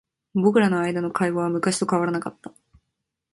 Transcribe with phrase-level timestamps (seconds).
[0.33, 2.51] 僕らの間の会話は昔と変わらなかった。